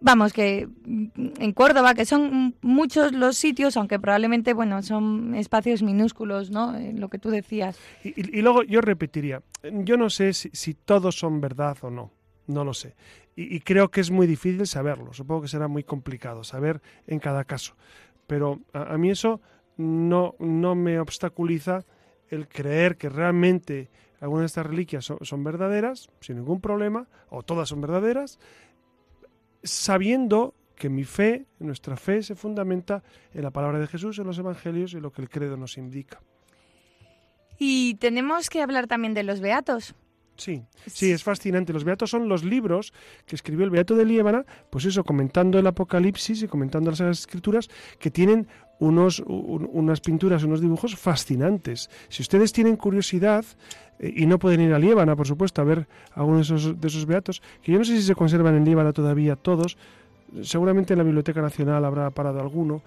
[0.01, 6.51] Vamos, que en Córdoba, que son muchos los sitios, aunque probablemente, bueno, son espacios minúsculos,
[6.51, 6.77] ¿no?
[6.77, 7.79] Eh, lo que tú decías.
[8.03, 12.11] Y, luego yo repetiría, yo no sé si, todos son verdad o no,
[12.47, 12.97] no lo sé.
[13.35, 17.44] Y, creo que es muy difícil saberlo, supongo que será muy complicado saber en cada
[17.44, 17.75] caso.
[18.27, 19.40] Pero a, mí eso
[19.79, 21.87] no, no me obstaculiza
[22.29, 23.88] el creer que realmente
[24.25, 28.39] algunas de estas reliquias son verdaderas, sin ningún problema, o todas son verdaderas,
[29.63, 33.03] sabiendo que mi fe, nuestra fe, se fundamenta
[33.35, 35.77] en la palabra de Jesús, en los evangelios y en lo que el credo nos
[35.77, 36.23] indica.
[37.59, 39.95] Y tenemos que hablar también de los beatos.
[40.37, 41.75] Sí, sí, es fascinante.
[41.75, 42.95] Los beatos son los libros
[43.27, 47.69] que escribió el beato de Liébana, pues eso, comentando el Apocalipsis y comentando las Escrituras,
[47.99, 51.91] que tienen unos, unas pinturas, unos dibujos fascinantes.
[52.09, 53.45] Si ustedes tienen curiosidad,
[53.99, 56.89] eh, y no pueden ir a Liébana, por supuesto, a ver algunos de esos, de
[56.89, 59.77] esos beatos, que yo no sé si se conservan en Liébana todavía todos,
[60.43, 62.83] seguramente en la Biblioteca Nacional habrá parado alguno,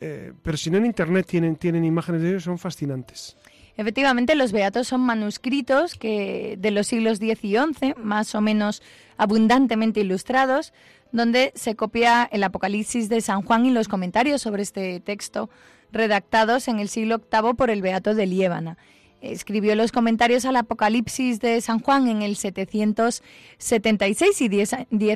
[0.00, 3.36] eh, pero si no en Internet tienen, tienen imágenes de ellos, son fascinantes.
[3.76, 8.82] Efectivamente, los beatos son manuscritos que de los siglos X y XI, más o menos
[9.16, 10.72] abundantemente ilustrados,
[11.10, 15.50] donde se copia el Apocalipsis de San Juan y los comentarios sobre este texto
[15.92, 18.78] redactados en el siglo VIII por el beato de Liébana.
[19.20, 24.74] Escribió los comentarios al Apocalipsis de San Juan en el 776 y diez,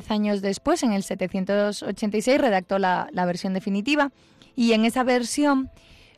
[0.09, 4.11] años después, en el 786, redactó la, versión definitiva.
[4.55, 5.69] Y en esa versión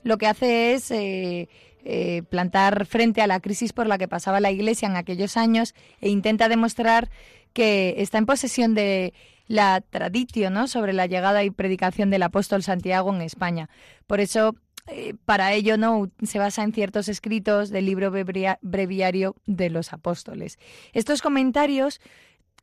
[0.04, 1.50] lo que hace es eh,
[1.84, 5.74] eh, plantar frente a la crisis por la que pasaba la Iglesia en aquellos años
[6.00, 7.10] e intenta demostrar
[7.54, 9.14] que está en posesión de
[9.48, 13.70] la tradición sobre la llegada y predicación del apóstol Santiago en España.
[14.08, 14.56] Por eso,
[14.88, 20.58] eh, para ello, no se basa en ciertos escritos del libro breviario de los apóstoles.
[20.94, 22.00] Estos comentarios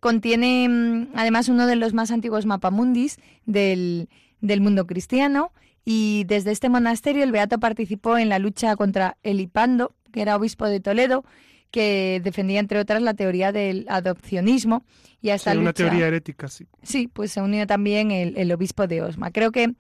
[0.01, 4.09] contienen además uno de los más antiguos mapamundis del,
[4.41, 5.53] del mundo cristiano
[5.91, 10.67] y desde este monasterio el beato participó en la lucha contra Elipando, que era obispo
[10.67, 11.25] de Toledo,
[11.71, 14.85] que defendía entre otras la teoría del adopcionismo
[15.21, 16.67] y hasta una teoría herética, sí.
[16.83, 19.33] Sí, pues se unió también el, obispo de Osma.
[19.33, 19.73] Creo que,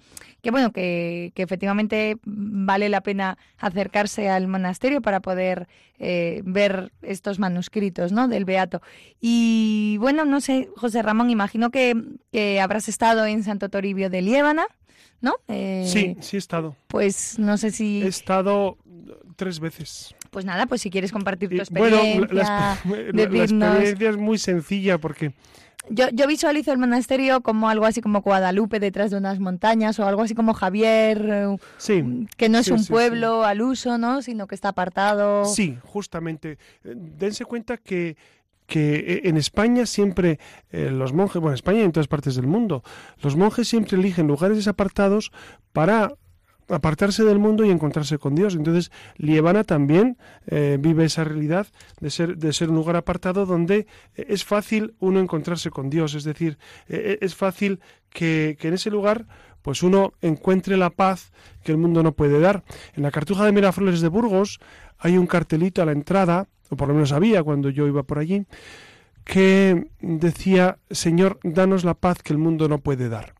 [0.42, 7.38] que bueno, que, efectivamente vale la pena acercarse al monasterio para poder eh, ver estos
[7.38, 8.26] manuscritos, ¿no?
[8.26, 8.82] Del beato.
[9.20, 11.94] Y bueno, no sé, José Ramón, imagino que,
[12.32, 14.66] que habrás estado en Santo Toribio de Liébana.
[15.20, 15.34] ¿no?
[15.48, 16.76] Eh, sí, sí he estado.
[16.86, 18.02] Pues no sé si...
[18.02, 18.78] He estado
[19.36, 20.14] tres veces.
[20.30, 22.18] Pues nada, pues si quieres compartir tu experiencia...
[22.18, 25.32] Bueno, la, experiencia es muy sencilla porque...
[25.90, 30.06] Yo, yo, visualizo el monasterio como algo así como Guadalupe detrás de unas montañas o
[30.06, 34.20] algo así como Javier, eh, sí, que no es un pueblo al uso, ¿no?
[34.20, 35.46] sino que está apartado.
[35.46, 36.58] Sí, justamente.
[36.84, 38.16] Eh, dense cuenta que
[38.68, 40.38] que eh, en España siempre
[40.70, 42.84] eh, los monjes, bueno, en España y en todas partes del mundo,
[43.22, 45.32] los monjes siempre eligen lugares apartados
[45.72, 46.12] para
[46.68, 48.54] apartarse del mundo y encontrarse con Dios.
[48.54, 51.66] Entonces, Lievana también eh, vive esa realidad
[52.00, 56.24] de ser, de ser un lugar apartado donde es fácil uno encontrarse con Dios, es
[56.24, 59.26] decir, es fácil que, que, en ese lugar
[59.62, 62.64] pues uno encuentre la paz que el mundo no puede dar.
[62.94, 64.60] En la Cartuja de Miraflores de Burgos
[64.98, 68.18] hay un cartelito a la entrada o por lo menos había cuando yo iba por
[68.18, 68.46] allí,
[69.24, 73.34] que decía, Señor, danos la paz que el mundo no puede dar.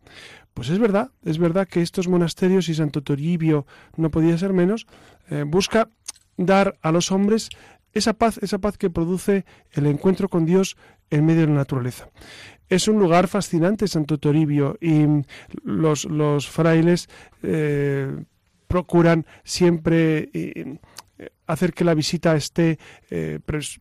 [0.59, 3.65] Pues es verdad, es verdad que estos monasterios y Santo Toribio
[3.97, 4.89] no podía ser menos,
[5.31, 5.89] eh, busca
[6.37, 7.49] dar a los hombres
[7.93, 10.77] esa paz, esa paz que produce el encuentro con Dios
[11.11, 12.09] en medio de la naturaleza.
[12.69, 15.07] Es un lugar fascinante, Santo Toribio, y
[15.63, 17.09] los, los frailes
[17.45, 18.25] eh,
[18.67, 20.79] procuran siempre eh,
[21.47, 22.81] hacer que la visita esté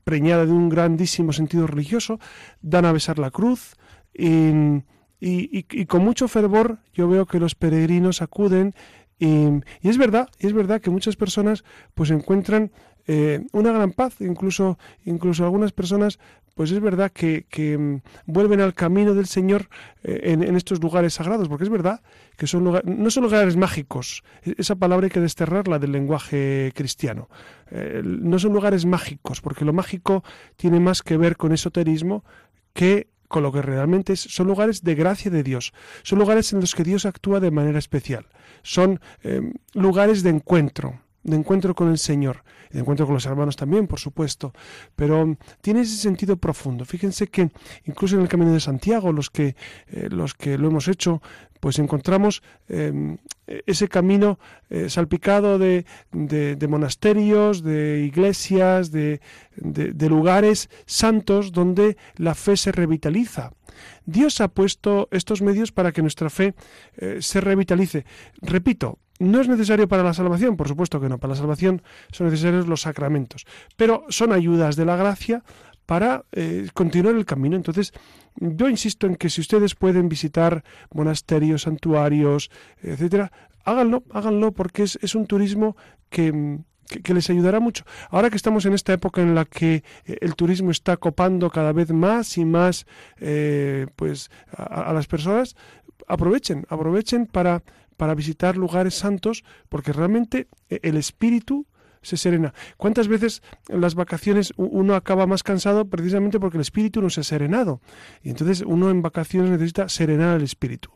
[0.03, 2.19] preñada de un grandísimo sentido religioso,
[2.61, 3.77] dan a besar la cruz
[4.13, 4.83] y,
[5.19, 8.73] y, con mucho fervor yo veo que los peregrinos acuden
[9.19, 9.47] y,
[9.81, 11.63] es verdad, y es verdad que muchas personas
[11.95, 12.71] pues encuentran
[13.07, 16.19] eh, una gran paz, incluso, incluso algunas personas,
[16.53, 17.45] pues es verdad que,
[17.77, 19.69] mm, vuelven al camino del Señor
[20.03, 22.01] eh, en, estos lugares sagrados, porque es verdad
[22.35, 27.29] que son no son lugares mágicos, e, esa palabra hay que desterrarla del lenguaje cristiano,
[27.71, 30.23] eh, no son lugares mágicos, porque lo mágico
[30.57, 32.25] tiene más que ver con esoterismo
[32.73, 36.59] que con lo que realmente es, son lugares de gracia de Dios, son lugares en
[36.59, 38.25] los que Dios actúa de manera especial,
[38.63, 38.99] son
[39.73, 43.99] lugares de encuentro, de encuentro con el Señor, de encuentro con los hermanos también, por
[43.99, 44.53] supuesto,
[44.95, 46.85] pero tiene ese sentido profundo.
[46.85, 47.51] Fíjense que
[47.83, 49.55] incluso en el Camino de Santiago, los que,
[49.87, 51.21] eh, los que lo hemos hecho,
[51.59, 53.17] pues encontramos em,
[53.65, 59.19] ese camino eh, salpicado de, de, monasterios, de iglesias, de,
[59.55, 63.51] de, lugares santos donde la fe se revitaliza.
[64.05, 66.53] Dios ha puesto estos medios para que nuestra fe
[66.97, 68.05] eh, se revitalice.
[68.41, 71.17] Repito, no es necesario para la salvación, por supuesto que no.
[71.17, 75.43] Para la salvación son necesarios los sacramentos, pero son ayudas de la gracia
[75.85, 77.55] para eh, continuar el camino.
[77.55, 77.93] Entonces,
[78.35, 80.63] yo insisto en que si ustedes pueden visitar
[80.93, 83.31] monasterios, santuarios, etcétera,
[83.63, 85.75] háganlo, háganlo, porque es, es un turismo
[86.09, 87.83] que, que, les ayudará mucho.
[88.09, 91.73] Ahora que estamos en esta época en la que eh, el turismo está copando cada
[91.73, 92.85] vez más y más
[93.19, 95.55] eh, pues a, las personas,
[96.07, 97.63] aprovechen, aprovechen para,
[97.97, 101.67] para visitar lugares santos, porque realmente el espíritu
[102.01, 102.53] se serena.
[102.77, 107.21] ¿Cuántas veces en las vacaciones uno acaba más cansado precisamente porque el espíritu no se
[107.21, 107.81] ha serenado?
[108.23, 110.89] Y entonces uno en vacaciones necesita serenar el espíritu.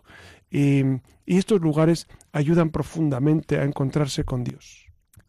[0.50, 4.81] Y estos lugares ayudan profundamente a encontrarse con Dios.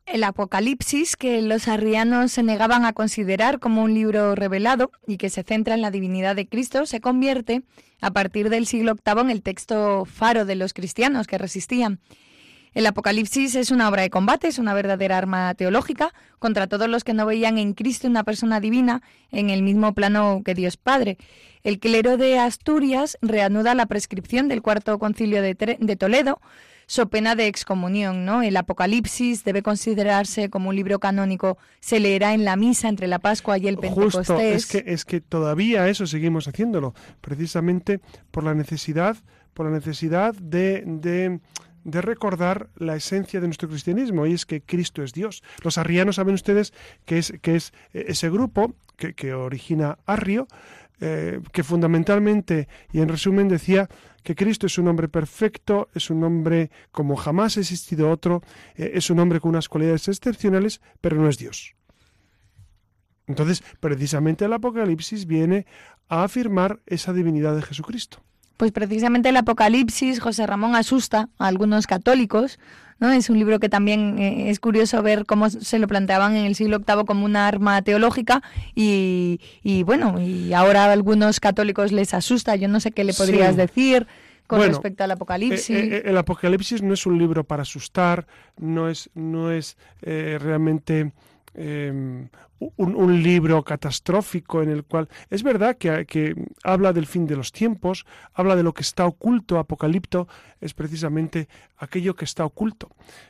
[0.06, 5.30] El Apocalipsis, que los arrianos se negaban a considerar como un libro revelado y que
[5.30, 7.62] se centra en la divinidad de Cristo, se convierte
[8.00, 12.00] a partir del siglo VIII en el texto faro de los cristianos que resistían.
[12.74, 17.04] El Apocalipsis es una obra de combate, es una verdadera arma teológica contra todos los
[17.04, 21.18] que no veían en Cristo una persona divina en el mismo plano que Dios Padre.
[21.62, 26.40] El clero de Asturias reanuda la prescripción del cuarto concilio de, de Toledo,
[26.86, 28.42] so pena de excomunión, ¿no?
[28.42, 33.18] El Apocalipsis debe considerarse como un libro canónico, se leerá en la misa entre la
[33.18, 34.28] Pascua y el Pentecostés.
[34.28, 39.16] Justo, es que, es que todavía eso seguimos haciéndolo, precisamente por la necesidad,
[39.54, 41.40] por la necesidad de, de
[41.84, 45.42] de recordar la esencia de nuestro cristianismo y es que Cristo es Dios.
[45.62, 46.72] Los arrianos saben ustedes
[47.04, 50.46] que es, que es eh, ese grupo que, que origina Arrio,
[51.00, 53.88] eh, que fundamentalmente y en resumen decía
[54.22, 58.42] que Cristo es un hombre perfecto, es un hombre como jamás ha existido otro,
[58.74, 61.74] eh, es un hombre con unas cualidades excepcionales, pero no es Dios.
[63.26, 65.66] Entonces, precisamente el Apocalipsis viene
[66.08, 68.22] a afirmar esa divinidad de Jesucristo.
[68.56, 72.58] Pues precisamente el Apocalipsis, José Ramón, asusta a algunos católicos.
[73.02, 73.10] ¿No?
[73.10, 76.54] Es un libro que también eh, es curioso ver cómo se lo planteaban en el
[76.54, 78.44] siglo VIII como una arma teológica
[78.76, 79.40] y,
[79.84, 82.54] bueno, y ahora a algunos católicos les asusta.
[82.54, 84.06] Yo no sé qué le podrías decir
[84.46, 85.70] con respecto al Apocalipsis.
[85.70, 91.10] Eh, eh, el Apocalipsis no es un libro para asustar, no es, no es realmente
[91.54, 92.28] Em,
[92.76, 97.52] un, libro catastrófico en el cual es verdad que, que, habla del fin de los
[97.52, 100.28] tiempos, habla de lo que está oculto, Apocalipto
[100.60, 102.88] es precisamente aquello que está oculto,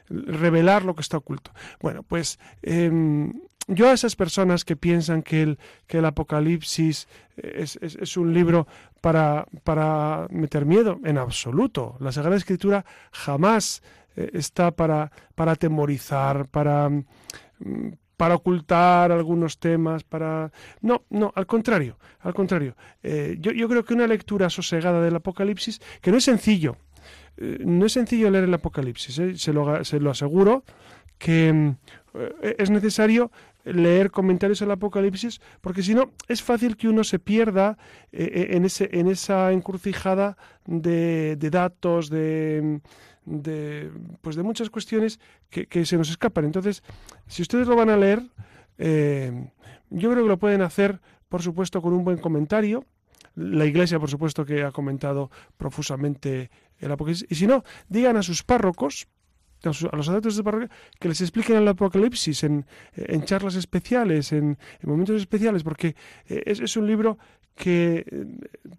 [0.09, 1.53] revelar lo que está oculto.
[1.81, 3.33] Bueno, pues em,
[3.69, 8.67] yo a esas personas que piensan que el, que el Apocalipsis es, es, un libro
[9.01, 11.97] para, para meter miedo, en absoluto.
[12.01, 13.83] La Sagrada Escritura jamás
[14.17, 20.53] eh, está para, para atemorizar, para, mm, para ocultar algunos temas, para...
[20.81, 22.77] No, no, al contrario, al contrario.
[23.03, 26.77] Eh, yo, yo, creo que una lectura sosegada del Apocalipsis, que no es sencillo,
[27.37, 30.63] eh, no es sencillo leer el Apocalipsis, eh, se, lo, se, lo, aseguro,
[31.19, 31.75] que
[32.61, 33.33] es necesario
[33.65, 37.77] leer comentarios del Apocalipsis, porque si no, es fácil que uno se pierda
[38.13, 42.81] en, ese, en esa encrucijada de, de datos, de
[43.25, 46.45] de, pues de muchas cuestiones que, se nos escapan.
[46.45, 46.83] Entonces,
[47.27, 48.23] si ustedes lo van a leer,
[48.79, 49.51] eh,
[49.91, 52.85] yo creo que lo pueden hacer, por supuesto, con un buen comentario.
[53.35, 57.27] La Iglesia, por supuesto, que ha comentado profusamente el Apocalipsis.
[57.31, 59.09] Y si no, digan a sus párrocos,
[59.65, 64.59] a los adultos de parroquia, que les expliquen el Apocalipsis en, en charlas especiales, en,
[64.83, 65.95] momentos especiales, porque
[66.27, 67.19] eh, es, es, un libro
[67.55, 68.27] que eh,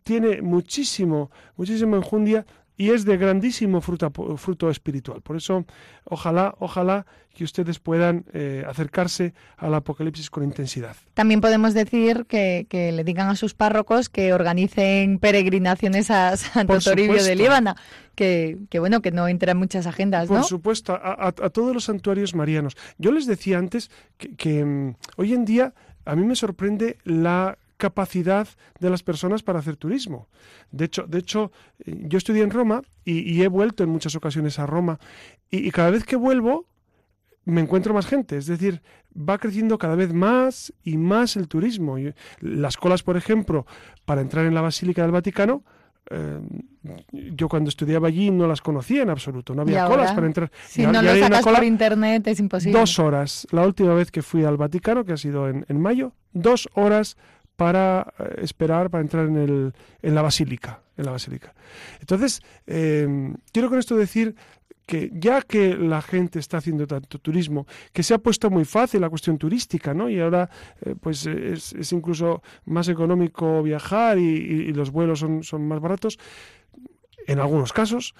[0.03, 2.45] tiene muchísimo, muchísima enjundia
[2.77, 5.21] y es de grandísimo fruto, fruto espiritual.
[5.21, 5.65] Por eso,
[6.05, 10.95] ojalá, ojalá que ustedes puedan eh, acercarse al Apocalipsis con intensidad.
[11.13, 17.23] También podemos decir que, le digan a sus párrocos que organicen peregrinaciones a Santo Toribio
[17.23, 17.75] de Líbana,
[18.15, 22.75] que, bueno, que no entran muchas agendas, Por supuesto, a, todos los santuarios marianos.
[22.97, 23.89] Yo les decía antes
[24.37, 25.73] que mm, hoy en día
[26.05, 28.47] a mí me sorprende la capacidad
[28.79, 30.29] de las personas para hacer turismo.
[30.71, 31.51] De hecho, de hecho
[31.85, 34.99] yo estudié en Roma y, he vuelto en muchas ocasiones a Roma
[35.51, 36.65] y, cada vez que vuelvo
[37.43, 38.81] me encuentro más gente, es decir,
[39.17, 41.97] va creciendo cada vez más y más el turismo.
[42.39, 43.65] Las colas, por ejemplo,
[44.05, 45.65] para entrar en la Basílica del Vaticano,
[46.09, 46.39] eh,
[47.11, 50.49] yo cuando estudiaba allí no las conocía en absoluto, no había colas para entrar.
[50.67, 52.79] Si no lo sacas por internet es imposible.
[52.79, 56.13] Dos horas, la última vez que fui al Vaticano, que ha sido en, en mayo,
[56.31, 57.17] dos horas
[57.55, 60.81] para eh, esperar para entrar en, el, en la basílica.
[60.97, 61.53] En la basílica.
[61.99, 64.35] Entonces, eh, quiero con esto decir
[64.85, 69.01] que ya que la gente está haciendo tanto turismo, que se ha puesto muy fácil
[69.01, 70.09] la cuestión turística, ¿no?
[70.09, 70.49] Y ahora,
[70.81, 76.19] eh, pues es, es, incluso más económico viajar y, los vuelos son, son, más baratos,
[77.27, 78.13] en algunos casos,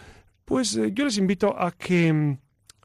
[0.46, 2.38] pues yo les invito a que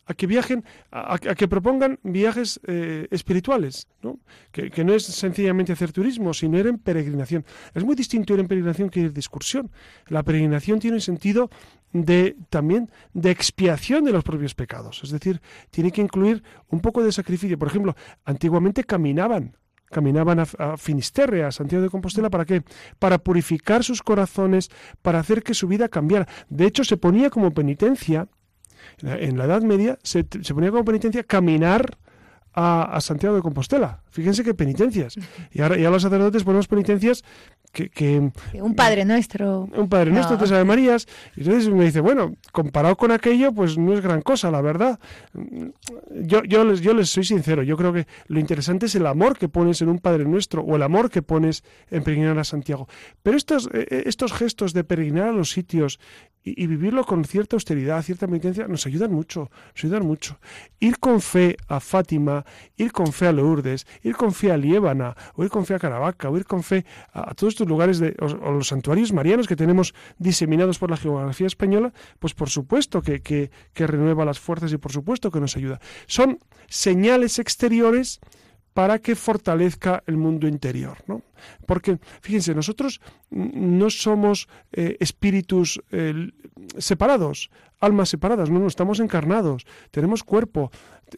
[0.09, 4.19] a que viajen, a, que propongan viajes eh, espirituales, ¿no?
[4.51, 7.45] Que, no es sencillamente hacer turismo, sino ir en peregrinación.
[7.75, 9.71] Es muy distinto ir en peregrinación que ir de excursión.
[10.09, 11.51] La peregrinación tiene un sentido
[11.93, 15.41] de también de expiación de los propios pecados, es decir,
[15.71, 17.59] tiene que incluir un poco de sacrificio.
[17.59, 17.95] Por ejemplo,
[18.25, 19.57] antiguamente caminaban
[19.91, 22.63] caminaban a, a, Finisterre, a Santiago de Compostela, ¿para qué?
[22.99, 24.69] Para purificar sus corazones,
[25.01, 26.29] para hacer que su vida cambiara.
[26.51, 28.29] De hecho, se ponía como penitencia
[29.03, 31.99] en la Edad Media se, ponía como penitencia caminar
[32.55, 34.03] a, Santiago de Compostela.
[34.11, 35.15] Fíjense qué penitencias.
[35.53, 37.23] Y ahora ya los sacerdotes ponemos penitencias
[37.73, 39.69] que, un Padre Nuestro.
[39.77, 41.07] Un Padre Nuestro, tres Ave Marías.
[41.37, 44.99] Y entonces me dice, bueno, comparado con aquello, pues no es gran cosa, la verdad.
[46.11, 49.39] Yo, yo, les, yo les soy sincero, yo creo que lo interesante es el amor
[49.39, 52.89] que pones en un Padre Nuestro o el amor que pones en peregrinar a Santiago.
[53.23, 56.01] Pero estos, eh, eh, estos gestos de peregrinar a los sitios
[56.57, 60.39] y, vivirlo con cierta austeridad, cierta penitencia, nos ayudan mucho, nos ayudan mucho.
[60.81, 62.45] Ir con fe a Fátima,
[62.77, 65.79] ir con fe a Lourdes, ir con fe a Liébana, o ir con fe a
[65.79, 69.57] Caravaca, o ir con fe a, todos estos lugares, de, o, los santuarios marianos que
[69.57, 74.73] tenemos diseminados por la geografía española, pues por supuesto que, que, que renueva las fuerzas
[74.73, 75.81] y por supuesto que nos ayuda.
[76.07, 76.39] Son
[76.69, 78.21] señales exteriores
[78.79, 80.99] para que fortalezca el mundo interior.
[81.09, 81.23] ¿no?
[81.67, 85.83] Porque, fíjense, nosotros no somos eh, espíritus
[86.79, 87.51] separados,
[87.81, 90.71] almas separadas, no, no, estamos encarnados, tenemos cuerpo,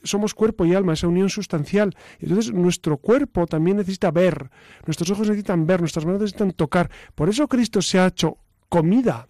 [0.04, 1.94] somos cuerpo y alma, esa unión sustancial.
[2.18, 4.48] Entonces nuestro cuerpo también necesita ver,
[4.86, 6.90] nuestros ojos necesitan ver, nuestras manos necesitan tocar.
[7.14, 8.38] Por eso Cristo se ha hecho
[8.70, 9.28] comida,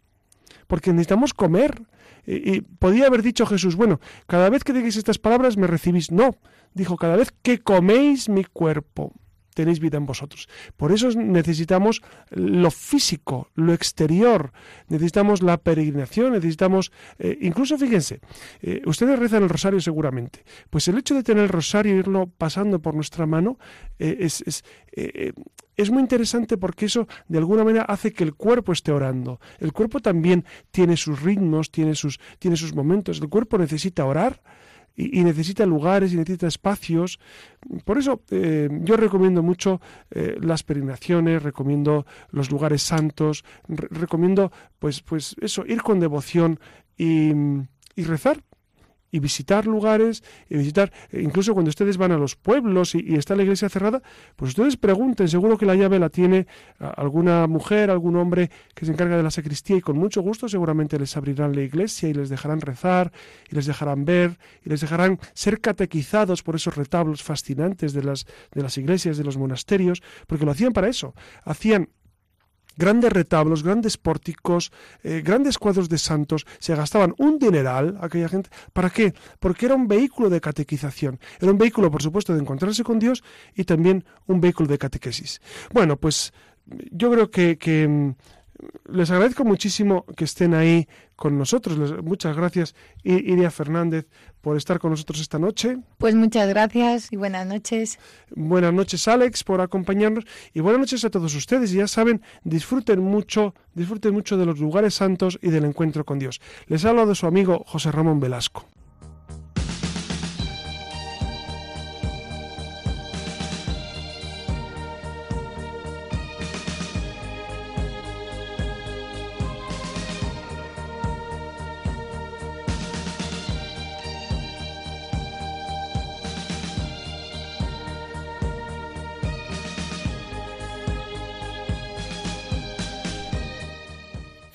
[0.70, 1.82] porque necesitamos comer.
[2.26, 3.98] Y, podía haber dicho Jesús, bueno,
[4.28, 6.12] cada vez que digáis estas palabras me recibís.
[6.12, 6.36] No,
[6.74, 9.12] dijo, cada vez que coméis mi cuerpo,
[9.60, 10.48] tenéis vida en vosotros.
[10.78, 12.00] Por eso necesitamos
[12.30, 14.52] lo físico, lo exterior,
[14.88, 18.20] necesitamos la peregrinación, necesitamos, eh, incluso fíjense,
[18.62, 22.26] eh, ustedes rezan el rosario seguramente, pues el hecho de tener el rosario e irlo
[22.26, 23.58] pasando por nuestra mano
[23.98, 24.64] eh, es, es,
[25.76, 29.40] es muy interesante porque eso de alguna manera hace que el cuerpo esté orando.
[29.58, 33.20] El cuerpo también tiene sus ritmos, tiene sus, tiene sus momentos.
[33.20, 34.42] El cuerpo necesita orar
[34.96, 37.18] y, necesita lugares y necesita espacios.
[37.84, 39.80] Por eso eh, yo recomiendo mucho
[40.10, 46.60] eh, las peregrinaciones, recomiendo los lugares santos, recomiendo pues, pues eso, ir con devoción
[46.96, 47.32] y,
[47.96, 48.42] y rezar
[49.10, 53.34] y visitar lugares, y visitar, eh, incluso cuando ustedes van a los pueblos y, está
[53.36, 54.02] la iglesia cerrada,
[54.36, 56.46] pues ustedes pregunten, seguro que la llave la tiene
[56.78, 60.98] alguna mujer, algún hombre que se encarga de la sacristía y con mucho gusto seguramente
[60.98, 63.12] les abrirán la iglesia y les dejarán rezar
[63.50, 68.26] y les dejarán ver y les dejarán ser catequizados por esos retablos fascinantes de las,
[68.52, 71.88] de las iglesias, de los monasterios, porque lo hacían para eso, hacían
[72.80, 74.72] grandes retablos, grandes pórticos,
[75.04, 78.50] eh, grandes cuadros de santos, se gastaban un dineral aquella gente.
[78.72, 79.14] ¿Para qué?
[79.38, 81.20] Porque era un vehículo de catequización.
[81.38, 83.22] Era un vehículo, por supuesto, de encontrarse con Dios
[83.54, 85.40] y también un vehículo de catequesis.
[85.72, 86.32] Bueno, pues
[86.90, 88.14] yo creo que, que mm,
[88.90, 92.02] les agradezco muchísimo que estén ahí con nosotros.
[92.02, 94.06] muchas gracias, Iria Fernández,
[94.40, 95.78] por estar con nosotros esta noche.
[95.98, 97.98] Pues muchas gracias y buenas noches.
[98.30, 101.72] Buenas noches, Alex, por acompañarnos y buenas noches a todos ustedes.
[101.72, 106.18] Y ya saben, disfruten mucho, disfruten mucho de los lugares santos y del encuentro con
[106.18, 106.40] Dios.
[106.66, 108.66] Les ha hablado su amigo José Ramón Velasco.